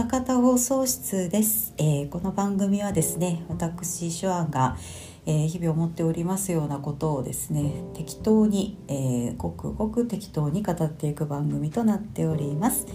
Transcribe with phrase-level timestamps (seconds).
[0.00, 4.78] 二方放送室です、えーこの番組はですね私手腕が、
[5.26, 12.86] えー日々思っておりますようなことをですね適当に、えーごくごく適当に語っていく番組となっております。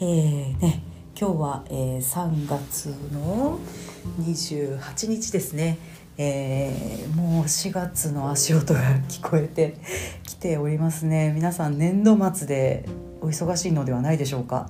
[0.00, 0.82] えーね
[1.18, 3.58] 今日は、えー3月の
[4.20, 5.78] 28日ですね。
[6.18, 9.78] えーもう4月の足音が聞こえて
[10.24, 12.86] きておりますね皆さん年度末で
[13.22, 14.68] お忙しいのではないでしょうか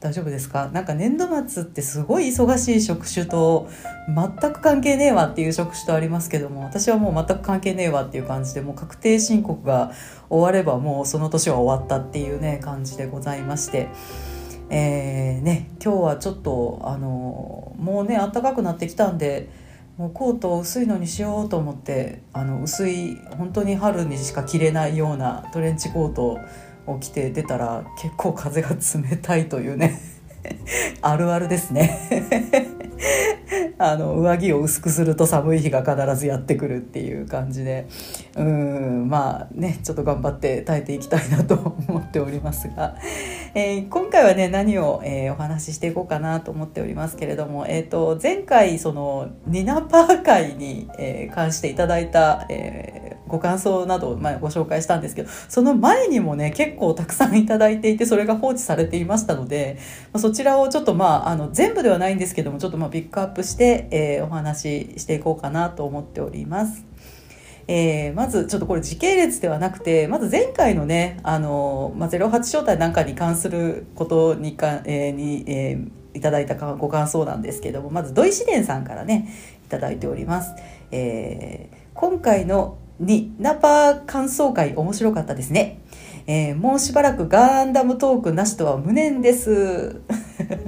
[0.00, 0.70] 大丈夫ですか？
[0.72, 3.68] なんか年度末ってすごい忙しい職種と
[4.08, 9.92] 全く関係ねえわっていう職種とありますけども私はもう全く関係ねえわっていう感じでもう確定申告が
[10.30, 13.88] 終わればもうその年は終わったっていうね感じでございまして。
[14.72, 19.48] えーね、今日はちょっとあのもうね暖かくなってきたんで
[19.96, 26.38] もうコートを薄いのにしようと思ってあの薄い本当に春にしか着れないようなトレンチコートを
[27.00, 30.00] 着て出たら結構風が冷たいというね
[31.02, 31.98] あるあるですね。
[33.78, 37.88] あの上着を薄くすると寒い日が必ずやってくるっていう感じで。
[38.36, 41.54] うんまあねちょっと頑張って耐えていきたいなと
[41.88, 42.96] 思っておりますが、
[43.54, 59.78] えー今回はね何を、えーお話ししていこうかなと思っておりますけれども、えー、と前回そのニナパー会に、えー関していただいた、えーご感想などを、まあ、ご紹介したんですけどその前にもね結構たくさんいただいていてそれが放置されていましたので、
[60.12, 66.84] まあそちらをちょっとまああの全部ではないんですけどもちょっとまあピックアップして、えーお話ししていこうかなと思っております。
[67.68, 79.32] えーまずちょっとこれ時系列ではなくてまず前回のねあの、まあ、08招待なんかに関することにか、えーに、えーいただいたご感想なんですけどもまず土井紫伝さんからね
[79.64, 80.52] いただいております。
[80.90, 85.80] えー今回のにナパー感想会面白かったですね。
[86.26, 90.00] えーもうしばらくガンダムトークなしとは無念です。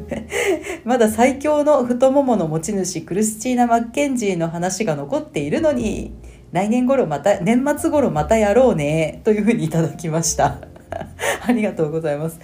[0.85, 6.13] まだ最強の太ももの持ち主クリスチーナ・マッケンジーの話が残っているのに
[6.53, 10.59] 来年頃また年末頃またやろうねというふうにいただきました
[11.47, 12.39] ありがとうございます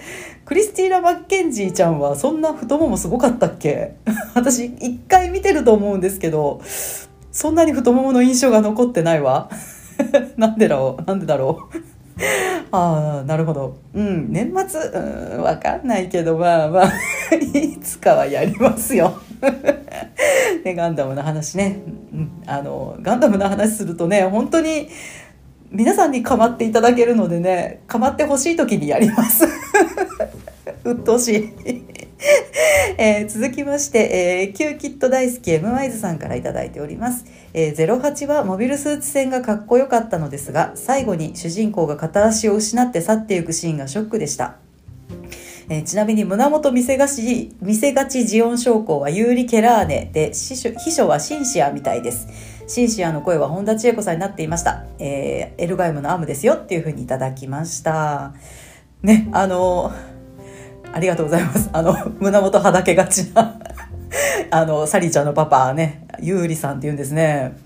[0.44, 3.94] クリスティーナ・マッケンジーちゃんはそんな太ももすごかったっけ？
[4.34, 6.60] 私一回見てると思うんですけど
[7.32, 9.50] そんなに太ももの印象が残ってないわ
[10.36, 11.02] なんでだろう？
[11.04, 11.76] なんでだろう？
[12.70, 13.78] ああなるほど。
[13.94, 14.80] うん年末？
[14.80, 16.90] うんわかんないけどまあ まあ
[17.34, 19.14] いつかはやりますよ。
[20.64, 21.80] ねガンダムの話ね、
[22.12, 24.88] うん、あのガンダムの話するとね本当に
[25.70, 29.46] 皆さんに構っていただけるのでね構ってほしい時にやります。
[30.84, 31.84] 鬱陶しい。
[32.98, 37.24] えー続きまして、えー、キューキット大好き M ワイズさんからいいております、
[37.54, 44.56] えー、08はモビルスーツ戦がかっこよかったのですが最後に主人公が片足を失って去っていくシーンがショックでした。
[45.70, 50.56] えーちなみに胸元見せがち見せがちジオン将校はユーリ・ケラーネで秘
[50.92, 52.26] 書はシンシアみたいです。
[52.66, 58.32] シンシアの声は本田千恵子さんになっていました、えーエルガイムのアームですよっていうふうにいただきました。
[59.02, 59.92] ねあの
[60.92, 63.58] ありがとうございます あの胸元はだけがちな
[64.50, 67.56] あのサリーちゃんのパパねユーリさんって言うんですね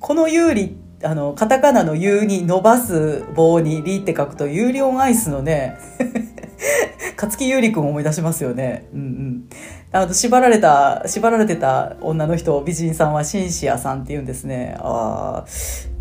[0.00, 5.76] このユーリあのカタカナの「ユー」に伸ばす棒に「リ」って書くとユーリオンアイスのね
[7.16, 8.86] 勝生勇利君を思い出しますよね。
[8.92, 9.48] うんうん。
[9.92, 14.76] あの、縛られた、縛られてた女の人、美人さんはシンシアさんって言うんですね。
[14.78, 15.48] ああ、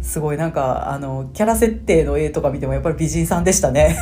[0.04, 3.98] すごいなんか、あの、キャラ設定の絵とか見てもやっぱり美人さんでしたね。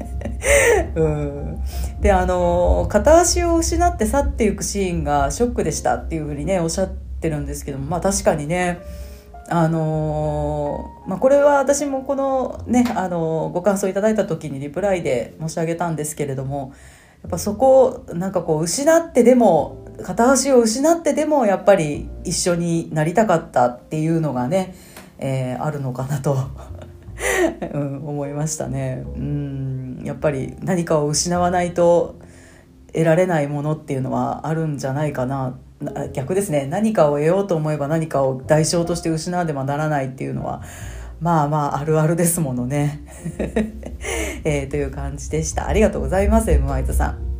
[0.94, 1.58] うん。
[2.00, 8.78] で、あの、片足を失って去っていくシーンがショックでしたっていうふうにね、おっしゃってるんですけども、まあ確かにね、
[9.48, 16.72] あのまあ、これは私もこのね、あのご感想いただいた時にリプライで申し上げたんですけれども
[17.22, 24.74] やっぱそこをなんかこう失ってでも片足を失ってでもやっぱり一緒になりたかったっていうのがね、
[25.18, 26.36] えーあるのかなと、
[27.72, 29.04] うん、思いましたね。
[29.16, 32.16] うんやっぱり何かを失わないと
[32.92, 35.58] 得られないものっていうのはあるんじゃないかな。
[36.14, 36.66] 逆ですね。
[36.66, 40.62] 何かを得ようと思えば何かを代償として失わねばならないっていうのは
[41.20, 43.02] まあまああるあるですものね、
[44.44, 45.68] えーという感じでした。
[45.68, 47.35] ありがとうございます M ワイトさん。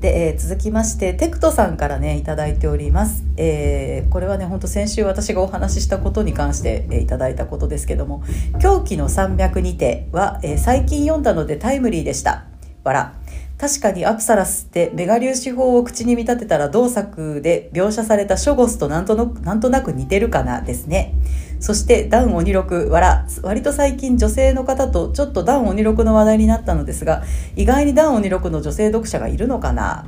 [0.00, 8.22] で、えー続きましてテクトさんからねいただいております、えーこれはねほんと先週私がお話ししたことに関して、えーいただいたことですけども
[8.62, 12.44] 「狂気の300にては」えー最近読んだのでタイムリーでした。
[12.84, 13.14] わら
[13.58, 20.62] 確かにアプサラスってメガ粒子法を口に見立てたら同作で描写されたショゴスとなんとのなんとなく似てるかな？
[20.62, 21.12] ですね。
[21.60, 27.24] そしてダウン鬼六わら割と最近女性の方とちょっとダウン鬼六の話題になったのですが
[27.56, 30.06] 意外にダウン鬼六の女性読者がいるのかな？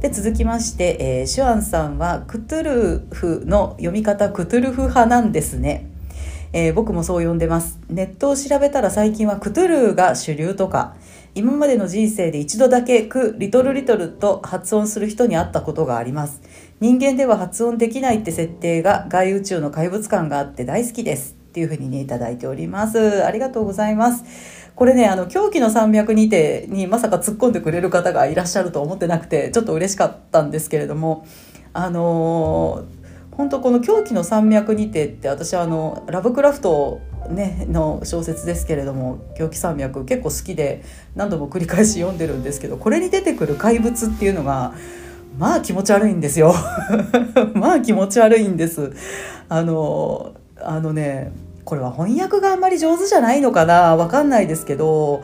[0.00, 5.88] で続きまして、えー、シュアンさんはクトゥルフの読み方クトゥルフ派なんですね。
[6.54, 7.78] えー、僕もそう呼んでます。
[7.88, 10.96] ネットを調べたら最近はクトゥルーが主流とか、
[11.34, 16.42] 今までの人生で一度だけク、リトルリトルと発音する人に会ったことがあります。
[16.82, 21.34] 人間では発音できないって設定が外宇宙の怪物感があって大好きです。
[21.34, 23.24] っていうふうにね、いただいております。
[23.24, 24.24] ありがとうございます。
[24.74, 31.24] これね、あの、狂気の山脈にてにまさか突っ込んでくれる方がいらっしゃると思ってなくて、ちょっと嬉しかったんですけれども、
[31.72, 33.02] あのー
[33.32, 37.00] 本当この「狂気の山脈にて」って私はあのラブクラフト
[37.30, 40.82] ね、の小説ですけれども「狂気山脈」結構好きで
[41.14, 44.74] 何度も繰り返し読んでるんですけどこれに出てくる怪物っていうのが
[45.38, 46.54] まあ気持ち悪いんですよ。
[47.54, 48.92] まあ気持ち悪いんです。
[49.48, 51.32] あのあのね
[51.64, 53.96] これは翻訳があんまり上手じゃないのかな？
[53.96, 55.22] わかんないですけど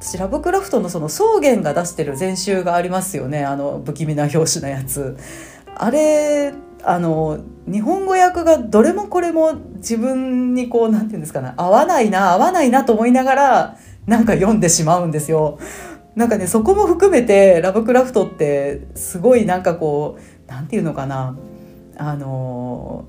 [0.00, 3.44] 私ラブクラフトのその草原が出してる全集がありますよね。
[3.44, 5.16] あの不気味な表紙のやつ。
[5.76, 6.52] あれ
[6.82, 13.76] あの日本語訳がどれもこれも自分にこう何て言うんですかね合わないな合わないなと思いながら
[14.06, 15.58] なんか読んでしまうんですよ。
[16.16, 21.36] なんかねそこも含めてラブクラフトってすごいなんかこう何て言うのかな。
[21.98, 23.06] あの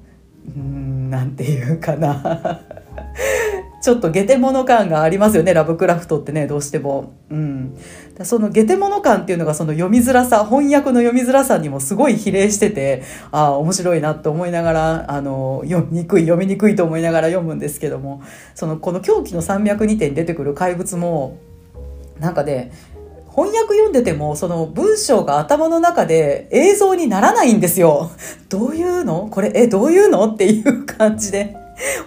[0.56, 2.62] うんなんていうかな。
[3.82, 7.14] ちょっとゲテモノ感がありますよねラブクラフトってねどうしても。
[7.30, 7.78] うん、
[8.24, 18.22] そのゲテモノ感っていうのがその読みづらさ翻訳の読みづらさにもすごい比例しててああ面白いなと思いながらあの読みにくい読みにくいと思いながら読むんですけども
[18.56, 21.38] そのこの「狂気の山脈にて」に出てくる怪物も
[22.20, 22.72] なんかね
[23.38, 28.10] 翻訳読んでてもその文章が頭の中で映像にならないんですよ。
[28.50, 29.28] どういうの？
[29.30, 30.26] これえどういうの？
[30.26, 31.56] っていう感じで。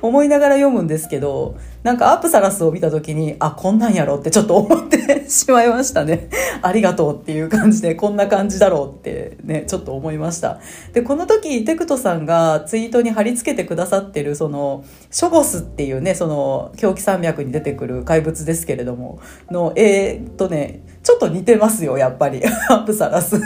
[0.02, 6.28] 思いながら読むんですけど、なんかアプサラスを見た時に、あ、こんなんやろってちょっと思って しまいましたね。
[6.60, 10.60] ありがとうっていう感じで、こんな感じだろうってね、ちょっと思いました。
[10.92, 19.18] で、この時、テクトさんがツイートに貼り付けてくださってる、その、ショゴスっていうね、その、狂気山脈に出てくる怪物ですけれども、
[19.50, 22.42] の、えー、っとね、ちょっと似てますよ、やっぱり。
[22.68, 23.40] アプサラス。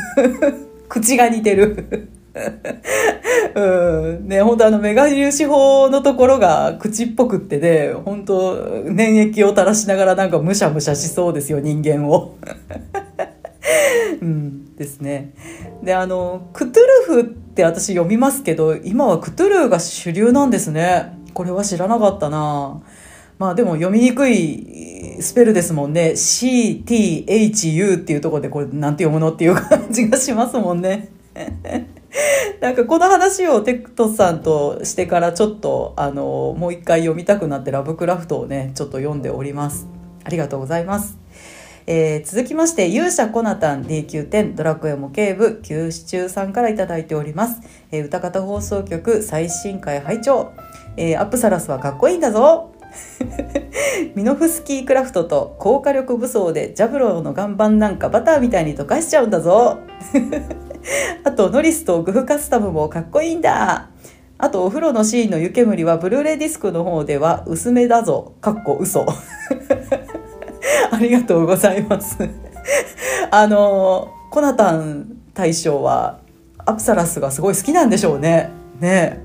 [0.88, 2.08] 口が似てる。
[3.54, 3.60] う
[4.20, 4.28] ん。
[4.28, 12.36] ね、本当あの、メガ粒子法のところが口っぽくってでね、本当粘液を垂らしながらなんかむしゃむしゃしそうですよ、人間を。
[14.20, 15.32] うん、ですね。
[15.82, 21.18] で、あの、クトゥルフって私読みますけど、今はクトゥルーが主流なんですね。
[21.32, 22.80] これは知らなかったな
[23.38, 26.12] まあでも読みにくいスペルですもんね。
[26.12, 31.08] CTHU っていうところでこれなんて読むのっていう感じがしますもんね。
[32.60, 39.86] なんかこの話をテクトさんとしてからちょっとあのもう一回読みたくなってラブクラフトをねちょっと読んでおります。
[40.24, 41.18] ありがとうございます。
[41.86, 50.52] えー、続きまして勇者コナタン D910 ドラクエ模型部休止中さんから頂いております、えー、歌方放送局最新回拝聴、
[50.96, 52.70] えー、アップサラスはかっこいいんだぞ。
[54.14, 59.78] ミノフスキークラフトと高火力武装でジャブローの岩盤なんかバターみたいに溶かしちゃうんだぞ。
[61.24, 63.88] あと、ノリスとグフカスタムもかっこいいんだ。
[64.36, 68.34] あと、お風呂のシーンの湯煙は、ブルーレイディスクの方では薄めだぞ。
[68.40, 69.06] かっこ嘘。
[70.90, 72.18] ありがとうございます。
[73.30, 76.20] あの、コナタン大将は、
[76.58, 78.50] アプサラスがすごい好きなんでしょうね。
[78.80, 79.20] ね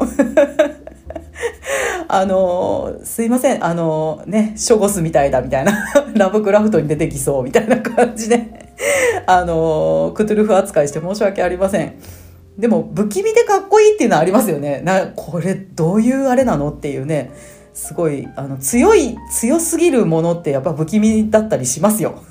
[2.08, 5.74] あのすいません、あのね、ショゴスみたいだみたいな、
[6.16, 8.68] ラブクラフトに出てきそうみたいな感じで
[9.26, 11.94] あのクトゥルフ扱いして申し訳ありません。
[12.58, 14.82] でも不気味でかっこいいっていうのはありますよね。
[14.84, 17.32] なこれどういうあれなのっていうね。
[17.74, 22.22] すごいあの強い強すぎるものってやっぱ不気味だったりしますよ。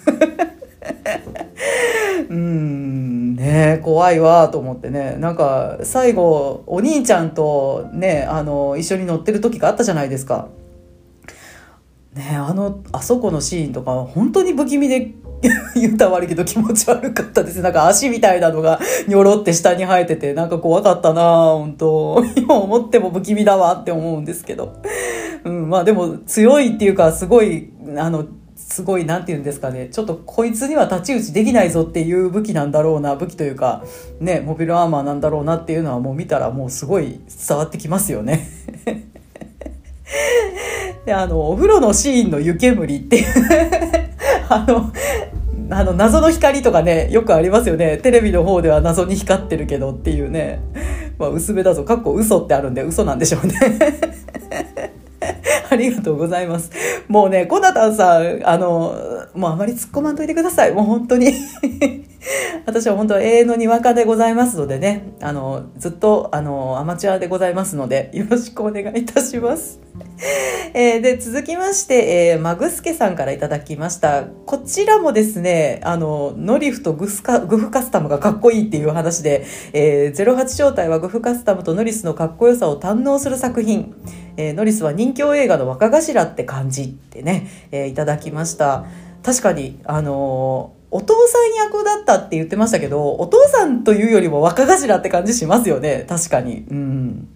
[2.29, 2.78] うん
[3.59, 10.49] ね怖いわと思ってねなんか最後お兄ちゃんとねあの一緒に乗ってる時があったじゃないですか。
[12.15, 15.13] ねあのあそこのシーンとか本当に不気味で
[15.75, 17.61] 言ったら悪いけど気持ち悪かったです。
[17.61, 24.75] なんか足みたいなのがにょろって下に生えてて、なんか怖かったな本当今思っても不気味だわって思うんですけど。
[25.45, 28.27] うん、まあでも強いっていうか、すごい、あの、
[28.59, 29.89] すごい、なんて言うんですかね。
[29.89, 33.85] ちょっとこいつには太刀打ちできないぞっていう武器なんだろうな、武器というか、
[34.21, 38.49] ね、モビルアーマーなんだろうなっていうのはもう見たらもうすごい伝わってきますよね。
[41.07, 43.25] で、あの、お風呂のシーンの湯煙っていう
[44.51, 44.93] あの、
[45.71, 47.99] あの、謎の光とかね、よくありますよね。
[47.99, 50.61] テレビの方では謎に光ってるけどっていうね。
[51.17, 51.85] まあ、薄めだぞ。
[51.85, 53.55] かっこ嘘ってあるんで嘘なんでしょうね。
[55.71, 56.71] ありがとうございます。
[57.09, 58.95] もうね、コナタンさん、あの、
[59.35, 60.73] もうあまり突っ込まんといてください。
[60.73, 61.33] もう本当に
[62.67, 69.81] 私は本当永遠のにわかでございますのでね、あの、ずっと、あの、アマチュアでございますので、よろしくお願いいたします。
[70.75, 74.25] えー、で、続きまして、えー、マグスケさんからいただきました。
[74.25, 83.95] こちらもですね、あの、ノリフとグスカグフカスタムがかっこいいっていう話で、えー、08正体はグフカスタムとノリスのかっこよさを堪能する作品。
[84.37, 88.85] えー、ノリスは人気映画の若頭って感じってね、えー、いただきました。
[89.23, 96.07] 確かに、あのお父さん役だったって言ってましたけど、お父さんというよりも若頭って感じしますよね。
[96.09, 96.65] 確かに。
[96.71, 97.29] うん。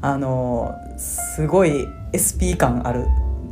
[0.00, 3.06] あの、すごい SP 感ある。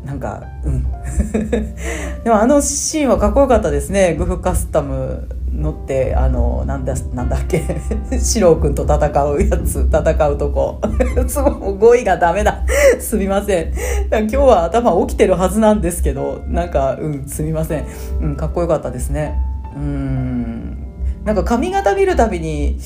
[0.05, 0.85] なんか、うん。
[2.23, 4.15] でもあのシーンはかっこよかったですね。
[4.15, 7.63] グフカスタム乗ってあのなんだなんだっけ。
[8.19, 10.81] 四郎君と戦うやつ戦うとこ。
[11.79, 12.65] 語彙がダメだ。
[13.01, 13.73] すみません。
[14.11, 17.85] 今日は頭起きてるはずなんですけどなんかうんすみません、
[18.21, 19.39] うん、かっこよかったですね。
[19.75, 20.77] うん。
[21.25, 22.79] なんか髪型見るたびに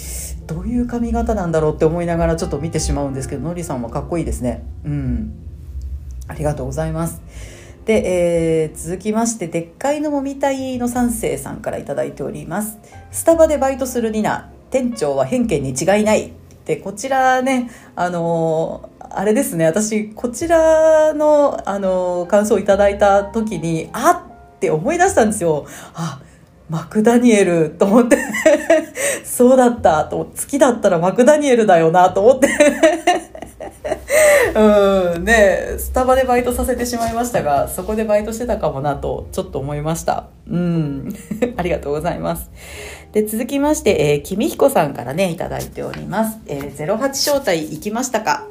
[0.47, 4.65] どういう髪型なんだろうって思いながらちょっと見てしまうんですけどのりさんはかっこいいですね。
[4.85, 5.50] うん。
[6.31, 7.21] ありがとうございます
[7.91, 12.79] で、えー、続きまして、でっかいのもみたいの三世さんから頂いております。
[13.11, 16.33] スタバでバイトするニナ、店長は偏見に違いない。
[16.67, 25.67] で、こちらね、あのー、あれですね、私、こちらの、あの、感想をいただいた時に、あって思い出したんですよ。
[25.95, 26.21] あ、
[26.69, 28.17] マクダニエルと思って
[29.27, 32.49] そうだったと好きだったらマクダニエルだよなと思って
[34.55, 41.15] うんねスタバでバイトさせてしまいましたがそこでバイトしてたかもなとちょっと思いましたうん
[41.57, 42.51] ありがとうございます
[43.13, 48.47] で続きまして、えー、君彦さんからねいただいております、えー、08招待行きましたか？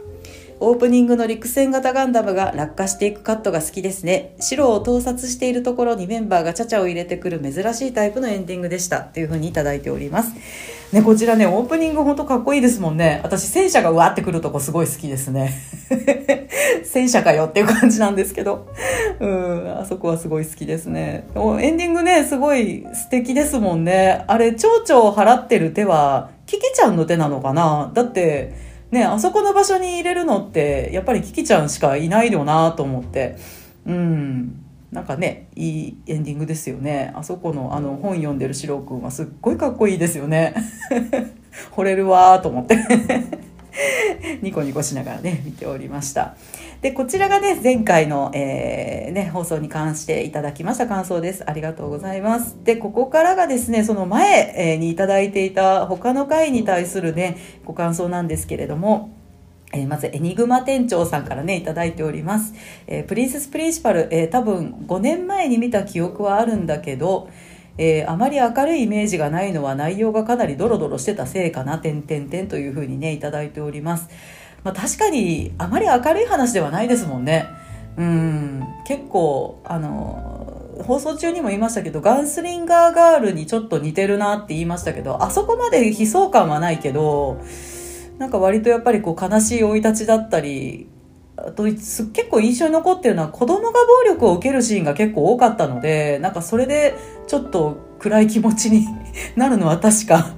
[0.62, 4.36] オープニングの陸戦型ガンダムが落下していくカットが好きですね。
[4.42, 9.00] 白を盗撮しているところにメンバーがチャチャを入れてくる珍しいタイプのエンディングでした。
[9.00, 10.34] というふうにいただいております。
[10.92, 13.22] ね、こちらね、オープニングほんとかっこいいですもんね。
[13.24, 15.54] 私、戦車がうわってくるとこすごい好きですね。
[16.84, 18.68] 戦車かよっていう感じなんですけど。
[19.20, 21.28] うん、あそこはすごい好きですね。
[21.36, 24.24] エンディングね、すごい素敵ですもんね。
[24.26, 27.92] あれ、蝶々を払ってる手は、キキちゃんの手なのかな？
[27.94, 28.54] だって、
[28.90, 33.36] ね、あそこの場所に入れるのって、やっぱりキキちゃんしかいないよなと思って。
[33.86, 34.69] うん。
[34.92, 37.14] なんかね、いいエンディングですよね。
[37.16, 40.56] あそこのあの本読んでるシロー君はすっごいかっこいいですよね。
[41.76, 42.78] 惚れるわーと思って
[44.42, 46.36] ニコニコしながらね、見ておりました。
[46.82, 51.44] で、こちらがね、前回の、えー、ね、放送に関していただきました感想です。
[51.46, 52.58] ありがとうございます。
[52.64, 59.10] で、ここからがですね、その前、え、にいただいていた他の回に対するね、ご感想なんですけれども、
[59.74, 62.54] えー、まず、エニグマ店長さんからね、いただいております。
[62.88, 67.30] えー、プリンセスプリンシパル、えー、多分5年前に見た記憶はあるんだけど、
[67.78, 74.10] えー、あまり明るいイメージがないのは内容がかなりドロドロしてたせいかな、点々点というふうにね、いただいております。
[74.64, 77.46] まあ、確かに、あまり明るい話ではないですもんね。
[77.98, 87.42] うん、結構、あの、放送中にも言いましたけど、ガンスリンガーガールにちょっと似てるなって言いましたけど、あそこまで悲壮感はないけど、
[88.20, 90.88] なんか割とやっぱりこう悲しい生い立ちだったり、
[91.38, 96.96] あと結構印象に残ってるのは子供が暴力を受けるシーンが結構多かったので、なんかそれで
[97.28, 98.86] ちょっと暗い気持ちに
[99.36, 100.36] なるのは確か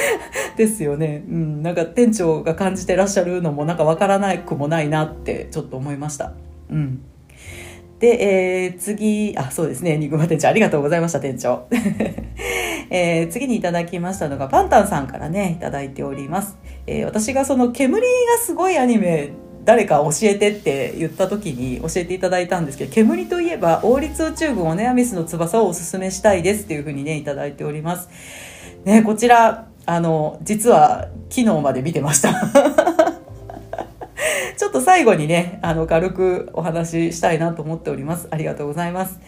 [0.56, 1.24] ですよね。
[1.26, 6.32] うん、なんか店長が感じてらっしゃるのもなんかわからなくもないなってちょっと思いました。
[6.70, 7.02] うん。
[7.98, 9.96] で、えー、次、あ、そうですね。
[9.96, 11.68] ニグマ店長、ありがとうございました、店長。
[12.90, 16.58] えー、次にいただきましたのが、パンタンさんからね、いただいております。
[16.86, 18.08] えー、私がその煙が
[18.38, 19.32] すごいアニメ
[19.64, 28.08] 誰か教えてって言った時に教えていただいたんですけど、煙といえば、王立宇宙軍オネアミスの翼をおすすめしたいですっていうふうにね、いただいております。
[28.84, 32.34] ね、こちら、あの、実は昨日まで見てました。
[34.56, 38.26] ちょっと最後にね、あの、軽くお話ししたいなと思っております。
[38.30, 39.20] ありがとうございます。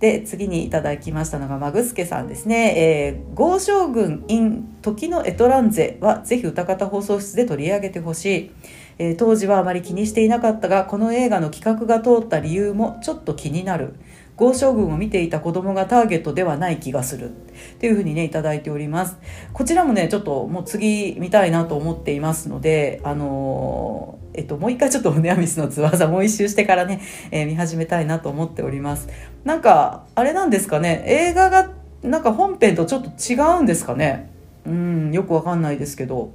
[0.00, 2.74] で、次にいただきましたのが、マグスケさんですね。
[2.76, 8.50] えー、豪将軍 in 時のエトランゼは、ぜひ歌方放送室で取り上げてほしい。
[8.98, 13.94] えー、当時はあまり気にしていなかったがこの映画の企画が通った理由もちょっと気になる
[14.36, 17.32] 豪将軍を見ていた子供がターゲットではない気がするっ
[17.78, 19.18] ていうふうにねいいております
[19.52, 27.02] こちらもねちょっともう次見たいなと思っていますのであのー、えっともう一回ちょっとネアミスの翼もう一周してからね、
[27.32, 29.08] えー、見始めたいなと思っております。
[29.42, 31.72] なんかあれなんですかね映画が
[32.04, 34.30] なんか本編とちょっと違うんですかね。
[34.64, 36.30] うんよくわかんないですけど。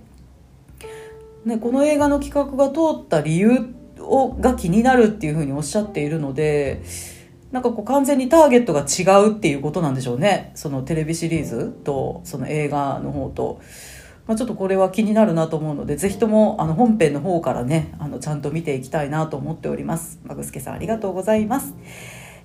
[1.46, 6.82] ね、この映画の企画が通った理由をが気になるっていうふうにおっしゃっているので
[7.52, 10.52] なんかこう完全にターゲットが違うっていうことなんでしょうね。
[10.56, 13.62] そのテレビシリーズとその映画の方と。
[14.28, 20.20] まあ、ちょっとこれは気になるなと思うのでぜひともあの本編の方からねあのちゃんと見ていきたいなと思っております。
[20.24, 21.74] マグスケさんありがとうございます。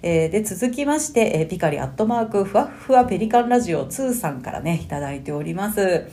[0.03, 6.07] えー、で続きまして、えー、ピカリアットマークふわっふわペリカンラジオ2さんからねいただいております。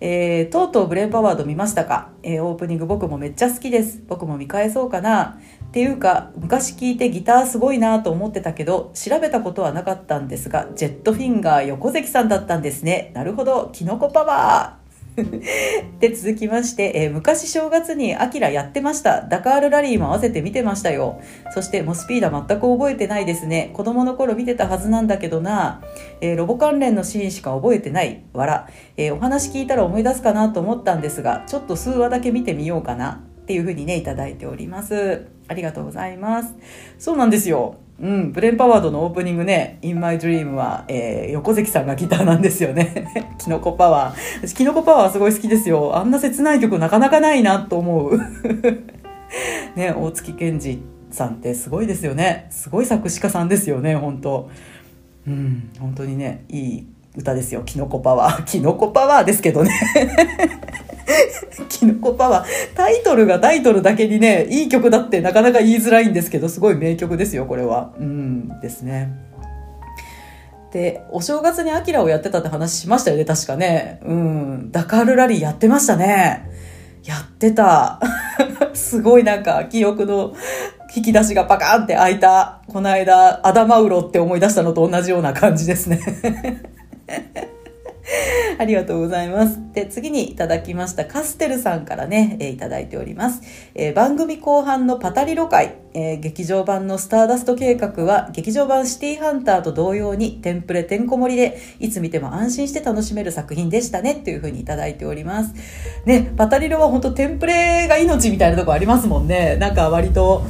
[0.00, 14.77] えー、とうとうブレンパワード見ましたか、えー、オープニング僕もめっちゃ好きです僕も見返そうかなっていうか昔聞いてギターすごいなと思ってたけど調べたことはなかったんですがジェットフィンガー横関さんだったんですねなるほどキノコパワー
[16.00, 19.22] で続きまして、えー、昔正月にアキラやってました。
[19.22, 21.20] ダカールラリーも合わせて見てましたよ。
[21.52, 23.70] そしてモスピーダ全く覚えてないですね。
[23.74, 25.82] 子供の頃見てたはずなんだけどな、
[26.20, 28.22] えー、ロボ関連のシーンしか覚えてない。
[28.32, 33.24] わら、えー、お話聞いたら思い出すかなと思ったんですがちょっと数話だけ見てみようかな。
[33.42, 35.26] っていうふうにねいただいております。
[35.48, 36.54] ありがとうございます。
[36.98, 37.76] そうなんですよ。
[38.00, 43.12] うん、ブレンパワードのオープニングね、In My Dream は、えー、横関さんがギターなんですよね。
[43.38, 44.46] キノコパワー。
[44.46, 45.96] 私、キノコパワーすごい好きですよ。
[45.96, 48.18] あんな切ない曲なかなかないなと思う。
[49.74, 52.46] ね、大月健二さんってすごいですよね。
[52.50, 54.48] すごい作詞家さんですよね、本当
[55.26, 56.86] うん、本当にね、いい
[57.16, 57.62] 歌ですよ。
[57.66, 58.44] キノコパワー。
[58.46, 59.72] キノコパワーですけどね。
[61.68, 62.76] キノコパワー。
[62.76, 67.92] タイトルがタイトルだけにね、いい曲だってなかなか言いづらいんですけど、すごい名曲ですよ、これは。
[67.98, 69.12] うんですね。
[70.72, 74.00] で、お正月にアキラをやってたって話しましたよね、確かね。
[74.04, 74.70] うん。
[74.70, 76.44] ダカールラリーやってましたね。
[77.04, 78.00] やってた。
[78.74, 80.34] すごいなんか記憶の
[80.94, 82.60] 引き出しがパカーンって開いた。
[82.68, 86.00] この間、アダマウロって思い出したのと同じような感じですね。
[88.58, 89.60] ありがとうございます。
[89.72, 93.42] で、次にいただきましたカステルさんからね、えー、いただいております。
[93.74, 105.54] えー、番組後半のパタリロ会、えー、劇場版のスターダスト計画は、劇場版シティハンターと同様に、テンプレてんこ盛りで、いつ見ても安心して楽しめる作品でしたね、っていうふうにいただいております。
[106.06, 109.56] ね、パタリロは本当テンプレが命みたいなとこありますもんね。
[109.56, 110.44] なんか割と、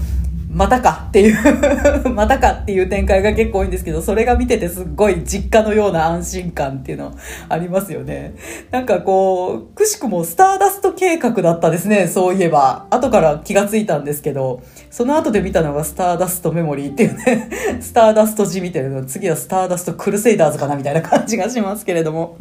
[0.59, 1.37] またかっていう
[2.11, 7.14] またかっていう展開が結構多いんですけど、それが見ててすっごい実家のような安心感っていうの
[7.49, 8.35] ありますよね。
[8.73, 12.87] なんかこう、くしくもスターダスト計画だったですね、そういえば。
[12.90, 22.37] 後から気がついたんですけど、その後で見たのがスターダストメモリーっていうね、 スターダスト字見てるの、次はスターダストクルセイダーズかなみたいな感じがしますけれども。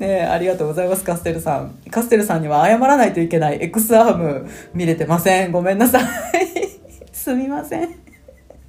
[0.00, 1.74] ねありがとうございます、カステルさん。
[1.92, 5.52] カステルさんには謝らないといけない X アーム見れてません。
[5.52, 6.51] ごめんなさい。
[7.22, 8.11] すみません。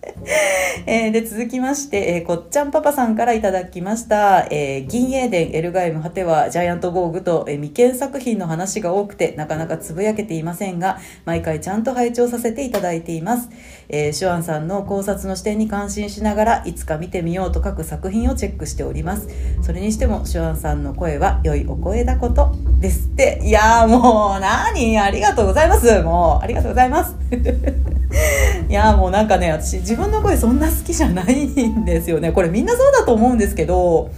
[0.85, 13.49] えー、で続きまして、えー、こっちゃんパパさんからいただきました、えー、銀英伝エルガイム果てはジャイアント防具と、えー、未見作品の話が多くてなかなかつぶやけていませんが毎回ちゃんと拝聴させていただいています、
[13.89, 19.27] えー、シュアンさんの考察の視点に感心しながらいつか見てみようと書く作品をチェックしております。
[19.61, 23.07] それにしてもシュアンさんの声は良いお声だことです。
[23.07, 24.97] っていやもう何？
[24.99, 26.01] ありがとうございます。
[26.01, 27.15] もうありがとうございます。
[28.69, 32.31] いやもうなんかね私自分の声そんな好きじゃないんですよね。
[32.31, 34.09] これみんなそうだと思うんですけど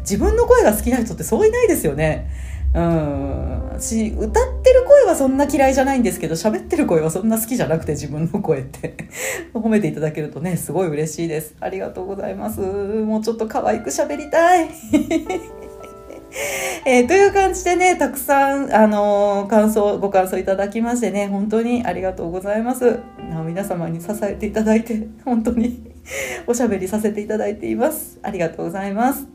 [0.00, 2.30] 自分の声が好きな人ってそういないですよね。
[2.72, 3.68] うん。
[3.70, 8.94] 私歌ってる声はそんな嫌いじゃないんですけど喋ってる声はそんな好きじゃなくて自分の声って。
[9.52, 11.56] 褒めていただけるとねすごい嬉しいです。
[11.60, 12.60] ありがとうございます。
[12.60, 14.68] もうちょっと可愛く喋りたい。
[16.84, 23.00] えー、という感じでね、たくさん、あのー、感想、ご感想いただきましてね、本当にありがとうございます。
[23.46, 25.92] 皆様に支えていただいて、本当に
[26.46, 28.18] おしゃべりさせていただいています。
[28.22, 29.26] ありがとうございます。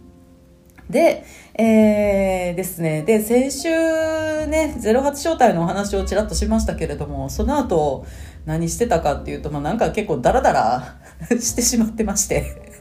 [0.90, 1.24] で、
[1.56, 3.04] えー、ですね。
[3.04, 8.06] で、先週ね、08招待のお話をちらっとしましたけれども、その後、
[8.46, 10.96] 何してたかっていうと、まあ、なんか結構ダラダラ
[11.40, 12.72] してしまってまして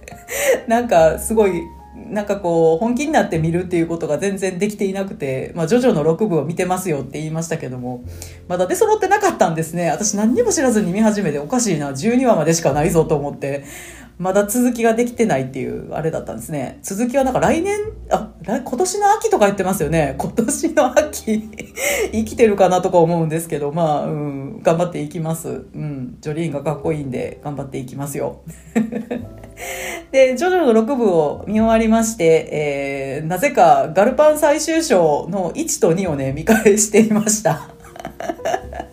[0.66, 1.62] なんかすごい
[2.08, 8.04] なんかこう、本気になって見るっていうことが全然できていなくて、まあ、ジョジョの6部を見てますよって言いましたけども、
[8.48, 9.90] まだ出揃ってなかったんですね。
[9.90, 13.64] 私何にも知らずに見始めておかしいな、12話までしかないぞと思って、
[14.20, 16.78] まだ続きができてないっていうあれだったんですね。
[16.82, 17.78] 続きはなんか来年、
[18.10, 20.14] あ、今年の秋とか言ってますよね。
[20.18, 21.48] 今年の秋
[22.12, 25.48] 生きてるかなとか思うんですけど、まあ、うん、頑張っていきます。
[25.48, 28.42] うん、ジョリーンがかっこいいんで頑張っていきますよ。
[30.12, 37.70] で、ジョジョの6部を見終わりまして、えー、なぜかガルパン最終章の1と2をね、見返していました。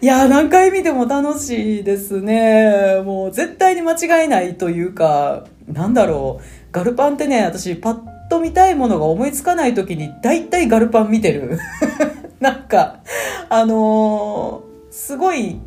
[0.00, 3.02] いや何回見ても楽しいですね。
[3.04, 6.44] もう絶対に間違いないというか、なんだろう。
[6.70, 11.58] ガルパンってね、私パッと見たいものが思いつかない時に大体ガルパン見てる。
[12.40, 13.00] なんか、
[13.48, 15.60] あのー、すごい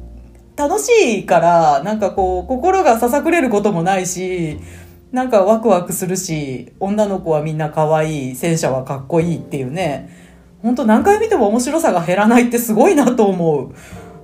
[0.56, 0.90] 楽し
[1.22, 4.60] いからなんかこう心がささくれることもないし
[5.12, 10.10] なんかワクワクするし女の子はみんな可愛い戦車はかっこいいっていうね
[10.62, 13.74] 本当何回見ても面白さが減らないってすごいなと思う。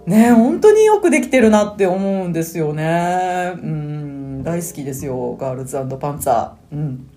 [0.10, 3.54] ね本当によくできてるなって思うんですよね。
[3.56, 6.52] うん、大好きですよ、ガールズパンツァー。
[6.71, 7.10] うん。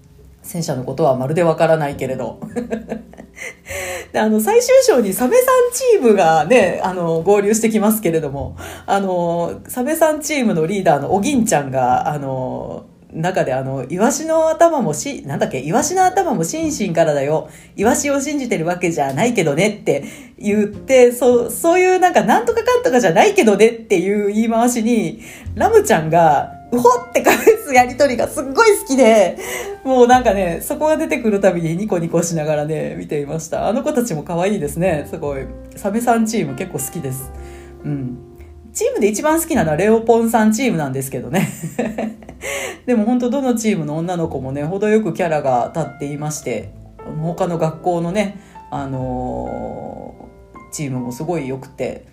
[0.43, 2.41] 戦車のことはまるでわからないけれど。
[4.13, 8.57] であの、最終章にサメさんチームがね、あの、合流してきますけれども、
[8.87, 17.49] あの、サメさんチームのリーダーのおぎんちゃんが、あの、中であの、イワシの頭もし、なんだっけ、イワシの頭も心身からだよ。
[17.77, 20.05] イワシを信じてるわけじゃないけどねって
[20.39, 25.23] 言って、そう、そういうなんかなんとかかんとかじゃないけどねっていう言い回しに、
[25.55, 29.39] ラムちゃんが、うほって返すやりとりがすっごい好きで、
[29.85, 33.69] もうなんかね、そこが出てくるたびにニコニコしながらね、見ていました。
[33.69, 35.07] あの子たちも可愛いですね。
[35.11, 35.47] すごい。
[35.75, 37.33] サメさんチーム結構好きです。
[37.85, 38.19] うん。
[38.73, 41.49] チームで一番好きなのはレオポンさんチームなんですけどね。
[42.87, 46.71] でも本当どのチームの女の子もね、程よくキャラが立っていまして、
[47.23, 48.39] 他の学校のね、
[48.71, 52.07] あのー、チームもすごい良くて、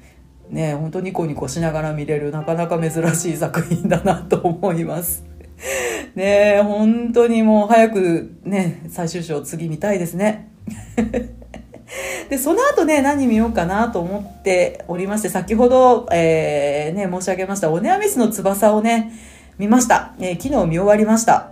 [0.50, 5.26] ね、本当ニコニコしながら見れるなかなか珍しい作品だなと思います。
[6.16, 10.50] ね本当にもう早くね、最終章次見たいですね。
[12.30, 19.12] で、その後ね、何見ようかなと思っておりまして、先ほど、えー、ね、申し上げました、オネアミスの翼をね、
[19.58, 20.14] 見ました。
[20.20, 21.52] えー、昨日見終わりました。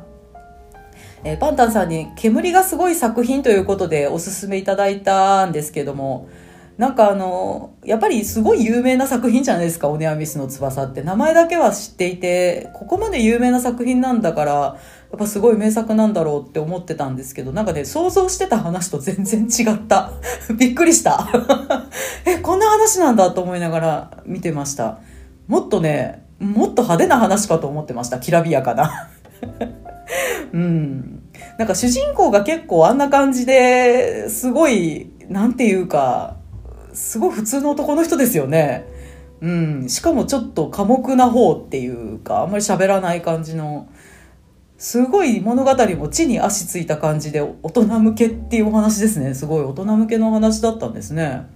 [1.24, 6.30] えー、パンタンさんに煙がすごい作品ということでおすすめいただいたんですけども、
[6.78, 11.02] なんかあの、やっぱりすごい有名な作品じゃないですか、オネアミスの翼って。
[11.04, 14.78] 名前だけは知っていて、ここまで有名な作品なんだから、や
[15.16, 20.12] っぱすごい名作なんだろうって思ってたんですけど、なんかね、想像してた話と全然違った。
[20.60, 21.30] びっくりした。
[22.28, 25.00] え、こんな話なんだと思いながら見てました。
[25.48, 28.20] もっとね、もっと派手な話かと思ってました。
[28.20, 29.10] きらびやかな。
[30.54, 31.24] うん。
[31.58, 36.38] なんか主人公が結構あんな感じで、すごい、なんていうか、
[36.94, 38.86] すごい普通の男の人ですよね。
[39.42, 39.90] うん。
[39.90, 43.88] しかもちょっと寡黙な方っていうか、あんまり喋らない感じの、
[44.78, 49.34] すごい物語も地に足ついた感じで大人向けっていうお話ですね。
[49.34, 51.48] すごい大人向けのお話だったんですね。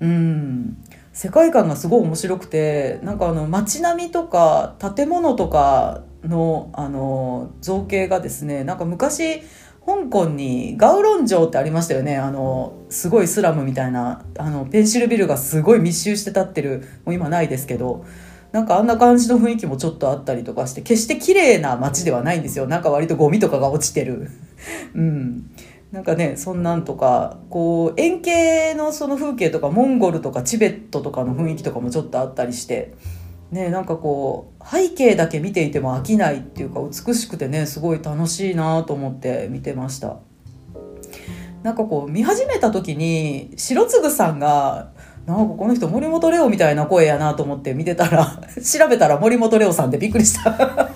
[0.00, 0.76] うん。
[1.16, 9.40] 世界観がすごい面白くてなんかあの街並みとか建物とかのあの造形がですねなんか昔
[9.86, 12.18] 香港にガウロン城ってありましたよね。
[12.18, 18.04] あのすごいスラムみたいなあのペンシルビルがすごい密集して立ってるもう今ないですけど
[18.52, 22.66] なんかあんな感じの雰囲気もちょっとあったりとかして決して綺麗な街ではないんですよ。
[22.66, 24.30] なんか割とゴミとかが落ちてる。
[24.94, 25.50] うん。
[25.92, 32.94] なんかねそんなんとかこう円形のその風景とかモンゴルとかチベットとかの雰囲気とかもちょっとあったりして
[33.50, 40.18] ねなんかこう背景だけ見ていても飽きないっていうか美しくてねすごい楽しいなと思って見てました。
[41.62, 44.92] なんかこう見始めた時に白継さんが
[45.26, 50.90] なんかこの人森本レオみたいな声やなと思って見てたら 調べたら森本レオさんでびっくりした。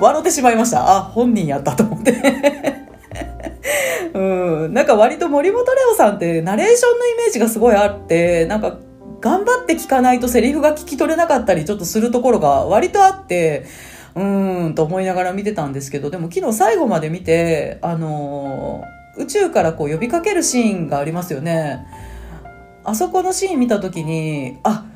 [0.00, 0.96] 笑ってしまいました。
[0.96, 2.79] あ本人やったと思って。
[4.14, 8.78] うん、なんか割と森本レオさんってナレーションのイメージがすごいあって、なんか
[9.20, 13.66] 頑張って聞かないとセリフが聞き取れなかったりちょっとするところが割とあって、
[14.14, 21.86] うーんと思いながら見てたんですけど、でも昨日最後まで見て、あのー、宇宙からこう呼びかけるシーンがありますよね。
[22.82, 24.86] あそこのシーン見た時に、あ、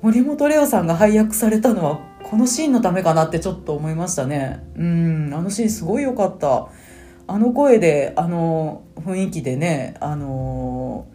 [0.00, 4.64] 森本レオさんが配役されたのはこのシーンのためかなってちょっと思いましたね。
[4.76, 6.68] うん、あのシーンすごい良かった。
[7.30, 11.06] あの声であの雰囲気でねあの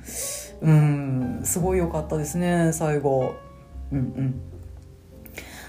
[0.62, 3.36] うんすごい良かったですね最後。
[3.92, 4.42] うんうん。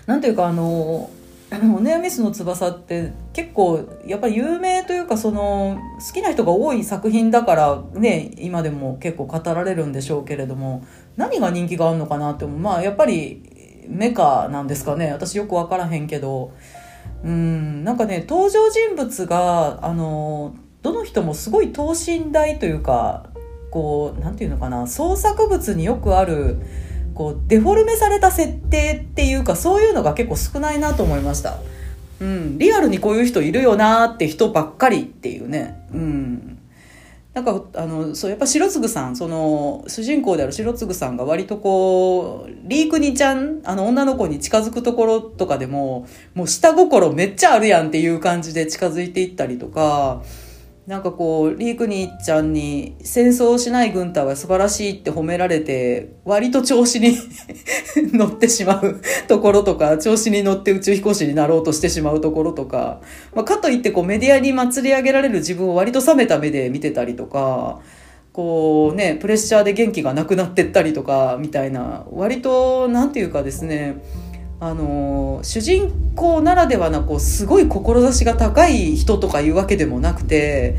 [0.07, 1.11] なんていうかあの
[1.51, 10.85] あのネアミスの翼って結構やっぱり有名というかその好きな人が多い作品だからね今でも結構語られるんでしょうけれども
[11.17, 12.59] 何が人気があるのかなって思う。
[12.61, 15.11] まあやっぱりメカなんですかね。
[15.11, 16.53] 私よく分からへんけど。
[17.25, 23.31] うんなんかね登場人物があのどの人もすごい等身大というか
[23.71, 26.59] こうなんていうのかな創作物によくある
[27.15, 31.59] こうデフォルメされた設定っていうかそういうのが結構少ないなと思いました。
[32.21, 35.87] うん、リアルにこういう人いるよなって人ばっかりっていうね。
[35.93, 36.56] うん。
[37.37, 50.23] なんか、あの、そう、やっぱ白継さん、その、主人公である白継さんが割とこう、リークニちゃん、あの、女の子に近づくところとかでも、もう下心めっちゃあるやんっていう感じで近づいていったりとか、
[50.87, 57.17] なんかこうリークニーちゃんに戦争しない軍隊は素晴らしいって褒められて割と調子に
[58.15, 63.01] 乗ってしまう ところとか調子に乗って宇宙飛行士になろうとしてしまうところとか、
[63.35, 67.81] まあ、かといってこうメディアに祭り上げられる自分を割と冷めた目で見てたりとか
[68.33, 73.97] こうねプレッシャーで元気がなくなってったりとかみたいな割と何て言うかですね
[74.59, 80.77] あの主人公ならではなこうすごい志が高い人とかいうわけでもなくて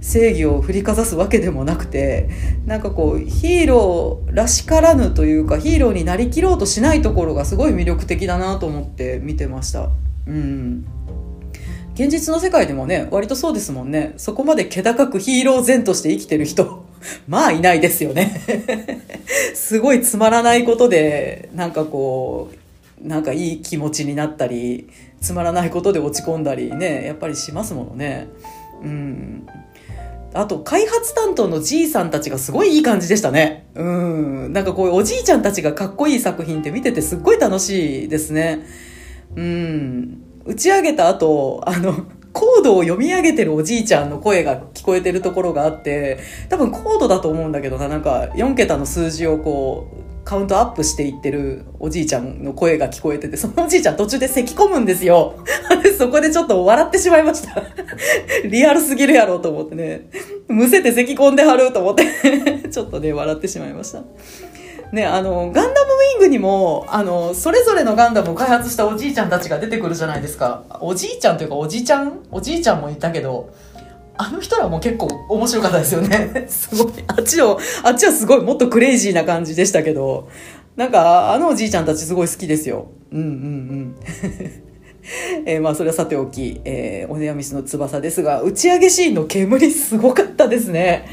[0.00, 2.30] 正義を振りかざすわけでもなくて
[2.66, 9.90] なんかこうヒーローらしからぬというかヒーローになりきろうとしないところがすごい魅力的だなと思って見てました。
[10.26, 10.86] うん。
[11.94, 14.14] 現実の世界でもね割とそうですもんね。
[14.18, 16.84] そこまで気高くヒーロー前として生きてる人
[17.26, 18.40] まあいないですよね。
[19.54, 22.67] すごいつまらないことでなんかこう
[23.02, 24.88] なんかいい気持ちになったり
[25.20, 28.28] つまらないことで落ち込んだりねやっぱりしますものね。
[28.82, 29.46] うん
[30.34, 33.66] あと開発担当のじいさんたちがすごいいい感じでしたね。
[33.74, 34.52] うん。
[34.52, 38.66] なんかこういうおじいちゃんたちがかっこいい作品って見ててすっごい楽しいですね。
[39.36, 40.22] うん。
[40.44, 49.97] 打ち上げた後、あの、コードを読み上げてるおじいちゃんの声が聞こえてるところがあって、多分コードだと思うんだけどな、なんか4桁の数字をこう、
[50.28, 55.42] カウントアップしていってるおじいちゃんの声が聞こえてて、そのおじいちゃん途中で咳込むんですよ。
[55.96, 57.62] そこでちょっと笑ってしまいました。
[58.44, 60.10] リアルすぎるやろうと思ってね。
[60.46, 62.04] むせて咳込んではると思って
[62.68, 64.02] ちょっとね、笑ってしまいました。
[64.92, 70.62] ね、あの、ガンダムウィングにも、あの、それぞれのガンダムを開発したおじいちゃんたちが出てくるじゃないですか。
[70.82, 72.18] おじいちゃんというかおじいちゃん？
[72.30, 73.48] おじいちゃんもいたけど、
[74.18, 76.46] あの人らも結構面白かったですよね。
[76.50, 76.92] すごい。
[77.06, 80.28] あっちを、あっちはすごいもっとクレイジーな感じでしたけど、
[80.76, 82.88] なんか、あのおじいちゃんたちすごい好きですよ。
[83.12, 83.96] うんうんうん。
[85.46, 91.06] えー、まあそれはさておき、えー、オネアミスの翼ですが、打ち上げシーンの煙すごかったですね。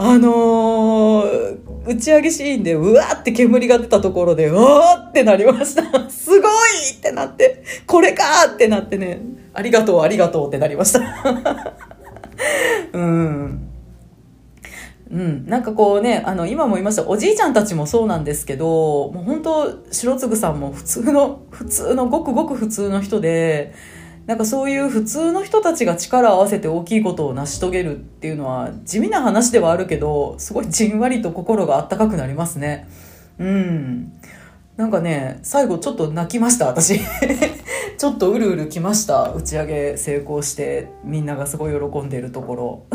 [0.00, 5.82] あのー、打ち上げシーンでうわーって煙が出たところで、うわーってなりました。
[6.08, 6.40] すごい
[6.96, 9.20] ってなって、これかーってなってね、
[9.52, 11.00] ありがとうありがとうってなりました。
[12.92, 13.68] うん。
[15.10, 23.74] うん、なんかこうねあの今も言いましたおじいちゃんたちもそうなんですけどもう本当白継さんも普通の普通のごくごく普通の人で
[24.26, 32.86] なんかそういう普通の人たちが力を合わせて大きいことを成し遂げるっていうのは地味な話ではあるけどすごいじんわりと心があったかくなりますね。
[33.38, 34.12] うん
[34.76, 37.00] なんかね最後ちょっと泣きました私
[37.98, 39.32] ちょっとうるうるきました。
[39.32, 42.86] 打ち上げ成功してみんながすごい喜んでるところ。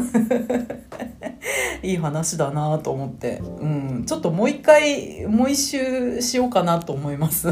[1.83, 7.49] いい話だなと思って、うん、ちょっともう一回もう一周しようかなと思います。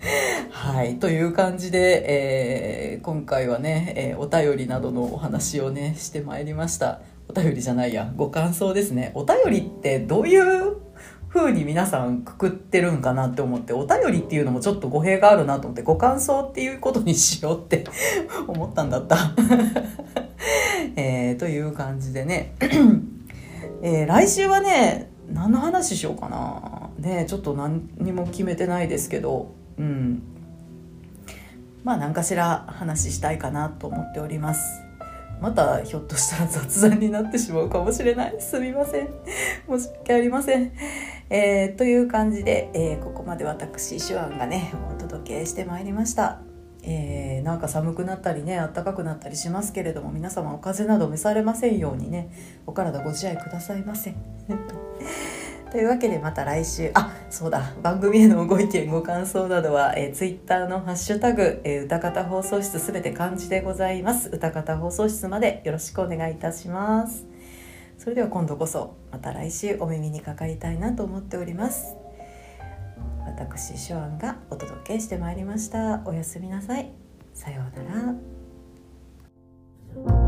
[0.48, 0.98] はい。
[0.98, 7.00] という感じで、えー、今回はね、えー、お便りなどのお話をねしてまいりました。
[7.28, 8.10] お便りじゃないや。
[8.16, 9.10] ご感想ですね。
[9.12, 10.85] お便りってどういう
[11.36, 17.84] 風に皆さんくくってるんかなって思ってお便りっていうのもちょっと語弊があるなと思ってご感想っていうことにしようって
[18.48, 19.16] 思ったんだった。
[20.96, 22.54] えー、という感じでね、
[23.82, 26.90] えー、来週はね何の話しようかな。
[26.98, 29.52] ねちょっと何にも決めてないですけど。
[29.78, 30.22] うん。
[31.84, 34.82] まあ何かしら話したいかなと思っております。
[35.40, 38.36] またひょっとしたら雑談になってしまうかもしれない。
[38.40, 39.08] すみません。
[39.68, 40.72] 申し訳ありません。
[41.28, 46.40] えー、という感じで、えー、ここまで私手腕がねお届けしてまいりました、
[46.82, 52.30] えー、なんか寒くなったりね暖かくなったりしますけれども皆様お風邪など召されませんようにね
[52.64, 54.14] お体ご自愛くださいませ。
[55.72, 64.30] というわけでまた来週あそうだ番組へのご意見ご感想などは、えー、Twitter の「ハッシュタグ、えー、歌方放送室」すべて漢字でございます。
[64.30, 67.26] 歌方放送室までよろしくお願いいたします。
[67.98, 71.96] それでは今度こそまた来週お耳にかかりたいなと思っております。
[73.26, 76.02] 私シュアンがお届けしてまいりました。
[76.04, 76.90] おやすみなさい。
[77.34, 78.14] さような
[80.14, 80.25] ら。